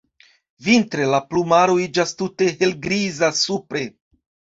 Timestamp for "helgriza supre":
2.63-3.83